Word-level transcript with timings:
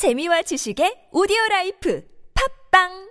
재미와 0.00 0.40
지식의 0.48 1.12
오디오 1.12 1.36
라이프. 1.50 2.00
팟빵 2.32 3.09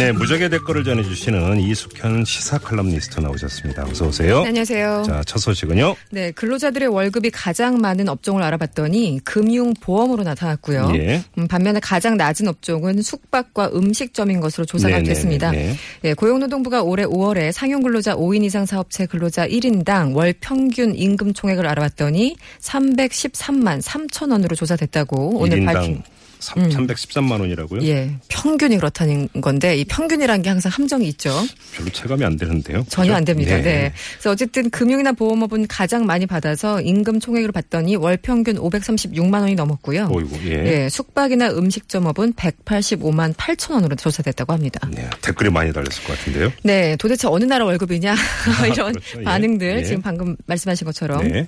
네, 0.00 0.12
무적의 0.12 0.48
댓글을 0.48 0.82
전해주시는 0.82 1.60
이숙현 1.60 2.24
시사 2.24 2.56
칼럼니스트 2.56 3.20
나오셨습니다. 3.20 3.84
어서 3.84 4.06
오세요. 4.06 4.40
네, 4.44 4.48
안녕하세요. 4.48 5.02
자, 5.06 5.22
첫 5.26 5.40
소식은요. 5.40 5.94
네, 6.08 6.30
근로자들의 6.30 6.88
월급이 6.88 7.28
가장 7.28 7.78
많은 7.82 8.08
업종을 8.08 8.42
알아봤더니 8.42 9.20
금융 9.24 9.74
보험으로 9.74 10.22
나타났고요. 10.22 10.92
예. 10.94 11.22
음, 11.36 11.46
반면에 11.46 11.80
가장 11.80 12.16
낮은 12.16 12.48
업종은 12.48 13.02
숙박과 13.02 13.72
음식점인 13.74 14.40
것으로 14.40 14.64
조사가 14.64 14.96
네네, 14.96 15.08
됐습니다. 15.10 15.50
네, 15.50 15.76
예, 16.04 16.14
고용노동부가 16.14 16.82
올해 16.82 17.04
5월에 17.04 17.52
상용 17.52 17.82
근로자 17.82 18.16
5인 18.16 18.42
이상 18.42 18.64
사업체 18.64 19.04
근로자 19.04 19.46
1인당 19.46 20.16
월 20.16 20.32
평균 20.40 20.94
임금 20.96 21.34
총액을 21.34 21.66
알아봤더니 21.66 22.36
313만 22.62 23.82
3천 23.82 24.30
원으로 24.32 24.56
조사됐다고 24.56 25.40
오늘 25.40 25.66
밝힌 25.66 26.02
3, 26.40 26.64
음. 26.64 26.68
313만 26.70 27.40
원이라고요? 27.40 27.82
예. 27.82 28.10
평균이 28.28 28.76
그렇다는 28.76 29.28
건데 29.40 29.76
이 29.76 29.84
평균이라는 29.84 30.42
게 30.42 30.48
항상 30.48 30.72
함정이 30.72 31.06
있죠. 31.08 31.30
별로 31.74 31.90
체감이 31.90 32.24
안 32.24 32.36
되는데요. 32.36 32.84
전혀 32.88 33.14
안 33.14 33.24
됩니다. 33.24 33.56
네. 33.56 33.62
네. 33.62 33.92
그래서 34.14 34.30
어쨌든 34.30 34.70
금융이나 34.70 35.12
보험업은 35.12 35.66
가장 35.68 36.06
많이 36.06 36.26
받아서 36.26 36.80
임금 36.80 37.20
총액으로 37.20 37.52
봤더니 37.52 37.96
월 37.96 38.16
평균 38.16 38.56
536만 38.56 39.40
원이 39.40 39.54
넘었고요. 39.54 40.08
어이고, 40.10 40.38
예. 40.46 40.84
예. 40.84 40.88
숙박이나 40.88 41.50
음식점업은 41.50 42.34
185만 42.34 43.34
8천 43.34 43.72
원으로 43.74 43.96
조사됐다고 43.96 44.52
합니다. 44.52 44.88
네. 44.92 45.08
댓글이 45.22 45.50
많이 45.50 45.72
달렸을 45.72 46.04
것 46.04 46.16
같은데요. 46.18 46.52
네. 46.62 46.96
도대체 46.96 47.28
어느 47.28 47.44
나라 47.44 47.64
월급이냐 47.64 48.14
이런 48.72 48.92
그렇죠? 48.92 49.20
예. 49.20 49.24
반응들 49.24 49.78
예. 49.78 49.84
지금 49.84 50.02
방금 50.02 50.36
말씀하신 50.46 50.84
것처럼 50.86 51.28
네. 51.28 51.46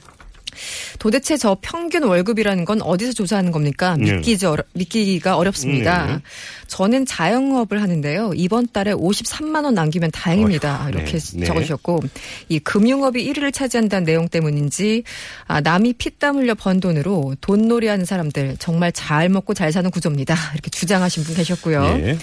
도대체 0.98 1.36
저 1.36 1.56
평균 1.60 2.04
월급이라는 2.04 2.64
건 2.64 2.82
어디서 2.82 3.12
조사하는 3.12 3.52
겁니까? 3.52 3.96
네. 3.98 4.12
믿기지 4.12 4.46
어려, 4.46 4.62
믿기가 4.74 5.36
어렵습니다. 5.36 6.06
네. 6.06 6.18
저는 6.66 7.06
자영업을 7.06 7.82
하는데요. 7.82 8.32
이번 8.34 8.66
달에 8.72 8.92
53만 8.92 9.64
원 9.64 9.74
남기면 9.74 10.10
다행입니다. 10.10 10.84
어휴, 10.84 10.90
이렇게 10.90 11.18
네, 11.18 11.40
네. 11.40 11.46
적어주셨고 11.46 12.02
이 12.48 12.58
금융업이 12.58 13.30
1위를 13.32 13.52
차지한다는 13.52 14.04
내용 14.04 14.28
때문인지 14.28 15.02
아, 15.46 15.60
남이 15.60 15.94
피땀 15.94 16.36
흘려 16.36 16.54
번 16.54 16.80
돈으로 16.80 17.34
돈놀이하는 17.40 18.04
사람들 18.04 18.56
정말 18.58 18.92
잘 18.92 19.28
먹고 19.28 19.54
잘 19.54 19.72
사는 19.72 19.90
구조입니다. 19.90 20.34
이렇게 20.54 20.70
주장하신 20.70 21.24
분 21.24 21.34
계셨고요. 21.34 21.84
예. 21.84 22.18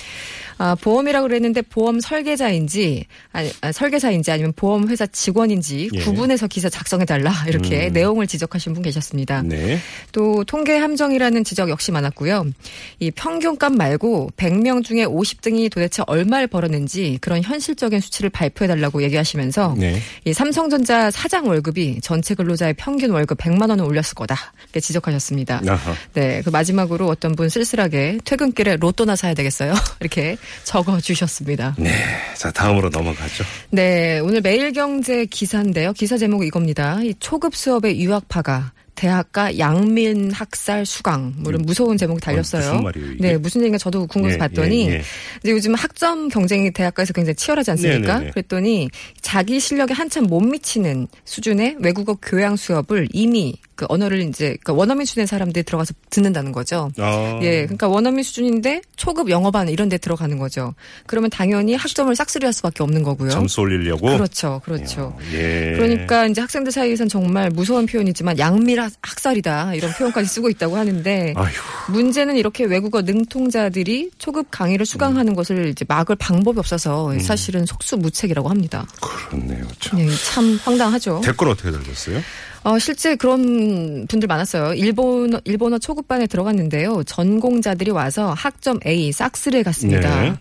아, 0.59 0.75
보험이라고 0.75 1.27
그랬는데 1.29 1.61
보험 1.61 2.01
설계자인지 2.01 3.05
아니, 3.31 3.49
아, 3.61 3.71
설계사인지 3.71 4.29
아니면 4.29 4.51
보험 4.55 4.89
회사 4.89 5.05
직원인지 5.07 5.89
예. 5.93 5.99
구분해서 5.99 6.47
기사 6.47 6.67
작성해 6.67 7.05
달라 7.05 7.31
이렇게 7.47 7.87
음. 7.87 7.93
내용을 7.93 8.27
지적하신 8.27 8.73
분 8.73 8.83
계셨습니다. 8.83 9.41
네. 9.43 9.79
또 10.11 10.43
통계 10.43 10.77
함정이라는 10.77 11.45
지적 11.45 11.69
역시 11.69 11.93
많았고요. 11.93 12.45
이 12.99 13.09
평균값 13.09 13.71
말고 13.71 14.31
100명 14.35 14.83
중에 14.83 15.05
50등이 15.05 15.71
도대체 15.71 16.03
얼마를 16.07 16.47
벌었는지 16.47 17.17
그런 17.21 17.41
현실적인 17.41 18.01
수치를 18.01 18.29
발표해 18.29 18.67
달라고 18.67 19.01
얘기하시면서 19.03 19.75
네. 19.77 19.97
이 20.25 20.33
삼성전자 20.33 21.09
사장 21.09 21.47
월급이 21.47 22.01
전체 22.01 22.35
근로자의 22.35 22.73
평균 22.73 23.11
월급 23.11 23.37
100만 23.37 23.69
원을 23.69 23.85
올렸을 23.85 24.13
거다 24.13 24.35
이렇게 24.63 24.81
지적하셨습니다. 24.81 25.61
아하. 25.65 25.93
네, 26.13 26.41
그 26.43 26.49
마지막으로 26.49 27.07
어떤 27.07 27.33
분 27.33 27.47
쓸쓸하게 27.47 28.19
퇴근길에 28.25 28.75
로또나 28.75 29.15
사야 29.15 29.33
되겠어요. 29.33 29.73
이렇게 30.01 30.35
적어 30.63 30.99
주셨습니다. 30.99 31.75
네. 31.77 31.91
자, 32.35 32.51
다음으로 32.51 32.89
넘어가죠. 32.89 33.43
네, 33.71 34.19
오늘 34.19 34.41
매일경제 34.41 35.25
기사인데요. 35.25 35.93
기사 35.93 36.17
제목이 36.17 36.47
이겁니다. 36.47 36.99
이 37.03 37.13
초급 37.19 37.55
수업의 37.55 37.99
유학파가 38.01 38.71
대학가 38.95 39.57
양민 39.57 40.29
학살 40.31 40.85
수강 40.85 41.33
뭐 41.37 41.51
이런 41.51 41.61
무서운 41.61 41.95
제목이 41.95 42.19
달렸어요. 42.19 42.63
음. 42.63 42.67
무슨 42.71 42.83
말이에요, 42.83 43.11
이게? 43.13 43.21
네, 43.21 43.37
무슨 43.37 43.61
얘기인가 43.61 43.77
저도 43.77 44.05
궁금해서 44.07 44.35
예, 44.35 44.37
봤더니 44.39 44.89
예, 44.89 44.93
예. 44.95 45.01
이제 45.41 45.51
요즘 45.51 45.73
학점 45.73 46.27
경쟁이 46.27 46.69
대학가에서 46.71 47.13
굉장히 47.13 47.35
치열하지 47.35 47.71
않습니까? 47.71 48.13
네 48.15 48.19
네 48.19 48.25
네. 48.25 48.31
그랬더니 48.31 48.89
자기 49.21 49.61
실력에 49.61 49.93
한참 49.93 50.25
못 50.25 50.41
미치는 50.41 51.07
수준의 51.23 51.77
외국어 51.79 52.15
교양 52.21 52.57
수업을 52.57 53.07
이미 53.13 53.55
그 53.79 53.85
언어를 53.87 54.19
이제 54.19 54.57
그 54.65 54.73
원어민 54.73 55.05
수준의 55.05 55.25
사람들이 55.25 55.63
들어가서 55.63 55.93
듣는다는 56.09 56.51
거죠. 56.51 56.91
아. 56.97 57.39
예, 57.43 57.61
그러니까 57.61 57.87
원어민 57.87 58.23
수준인데 58.25 58.81
초급 58.97 59.29
영어반 59.29 59.69
이런 59.69 59.87
데 59.87 59.97
들어가는 59.97 60.37
거죠. 60.37 60.73
그러면 61.05 61.29
당연히 61.29 61.75
학점을 61.75 62.13
싹쓸이 62.13 62.43
할 62.43 62.51
수밖에 62.51 62.83
없는 62.83 63.03
거고요. 63.03 63.29
점수 63.29 63.61
올리려고. 63.61 64.07
그렇죠, 64.07 64.59
그렇죠. 64.65 65.15
예. 65.31 65.75
그러니까 65.77 66.25
이제 66.25 66.41
학생들 66.41 66.73
사이에선 66.73 67.07
정말 67.07 67.49
무서운 67.51 67.85
표현이지만 67.85 68.37
양밀 68.37 68.81
학- 68.81 68.91
학살이다 69.01 69.75
이런 69.75 69.93
표현까지 69.93 70.27
쓰고 70.27 70.49
있다고 70.49 70.75
하는데 70.75 71.33
아휴. 71.37 71.47
문제는 71.93 72.35
이렇게 72.35 72.65
외국어 72.65 73.01
능통자들이 73.01 74.11
초급 74.17 74.47
강의를 74.51 74.85
수강하는 74.85 75.35
것을 75.35 75.69
이제 75.69 75.85
막을 75.87 76.17
방법이 76.17 76.59
없어서 76.59 77.11
음. 77.13 77.19
사실은 77.19 77.65
속수무책이라고 77.65 78.49
합니다. 78.49 78.85
그렇네요. 78.99 79.65
참. 79.79 79.99
네, 79.99 80.07
참 80.33 80.59
황당하죠. 80.65 81.21
댓글 81.23 81.47
어떻게 81.47 81.71
달렸어요? 81.71 82.19
어, 82.69 82.77
실제 82.77 83.15
그런 83.15 84.05
분들 84.07 84.27
많았어요. 84.27 84.75
일본어, 84.75 85.41
일본어 85.43 85.79
초급반에 85.79 86.27
들어갔는데요. 86.27 87.03
전공자들이 87.03 87.89
와서 87.89 88.33
학점 88.37 88.79
A 88.85 89.11
싹쓸이에 89.11 89.63
갔습니다. 89.63 90.21
네. 90.21 90.33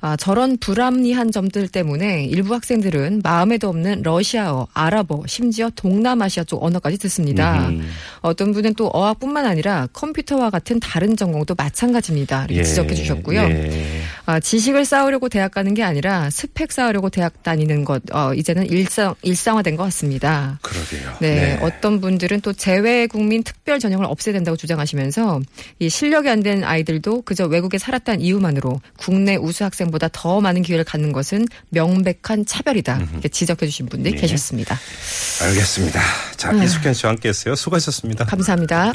아, 0.00 0.16
저런 0.16 0.58
불합리한 0.58 1.32
점들 1.32 1.66
때문에 1.66 2.26
일부 2.26 2.54
학생들은 2.54 3.22
마음에도 3.24 3.70
없는 3.70 4.02
러시아어, 4.02 4.68
아랍어, 4.72 5.22
심지어 5.26 5.70
동남아시아 5.74 6.44
쪽 6.44 6.62
언어까지 6.62 6.98
듣습니다. 6.98 7.68
음. 7.68 7.90
어떤 8.20 8.52
분은 8.52 8.74
또 8.74 8.88
어학뿐만 8.88 9.46
아니라 9.46 9.88
컴퓨터와 9.94 10.50
같은 10.50 10.78
다른 10.78 11.16
전공도 11.16 11.54
마찬가지입니다. 11.56 12.44
이렇게 12.44 12.58
예. 12.58 12.62
지적해 12.62 12.94
주셨고요. 12.94 13.40
예. 13.40 14.02
아, 14.26 14.40
지식을 14.40 14.84
쌓으려고 14.84 15.28
대학 15.28 15.50
가는 15.52 15.74
게 15.74 15.82
아니라 15.82 16.30
스펙 16.30 16.72
쌓으려고 16.72 17.10
대학 17.10 17.42
다니는 17.42 17.84
것, 17.84 18.02
어, 18.12 18.32
이제는 18.34 18.66
일상, 18.70 19.14
일상화된 19.22 19.76
것 19.76 19.82
같습니다. 19.84 20.58
그러게요. 20.62 21.16
네, 21.20 21.58
어떤 21.62 22.00
분들은 22.00 22.40
또 22.42 22.52
재외 22.52 23.06
국민 23.06 23.42
특별 23.42 23.78
전형을 23.80 24.06
없애야 24.06 24.32
된다고 24.32 24.56
주장하시면서 24.56 25.40
이 25.80 25.88
실력이 25.88 26.28
안 26.30 26.44
된 26.44 26.62
아이들도 26.62 27.22
그저 27.22 27.46
외국에 27.46 27.78
살았다는 27.78 28.20
이유만으로 28.20 28.80
국내 28.98 29.36
우수 29.36 29.64
학생보다 29.64 30.08
더 30.12 30.42
많은 30.42 30.60
기회를 30.60 30.84
갖는 30.84 31.12
것은 31.12 31.46
명백한 31.70 32.44
차별이다. 32.46 33.00
이렇게 33.12 33.28
지적해 33.30 33.64
주신 33.64 33.86
분들이 33.86 34.14
예. 34.14 34.20
계셨습니다. 34.20 34.78
알겠습니다. 35.42 36.00
자, 36.36 36.50
아. 36.50 36.52
이숙현 36.62 36.92
씨와 36.92 37.12
함께 37.12 37.30
했어요. 37.30 37.54
수고하셨습니다. 37.54 38.26
감사합니다. 38.26 38.92